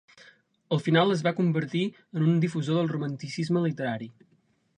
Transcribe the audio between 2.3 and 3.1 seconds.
un difusor del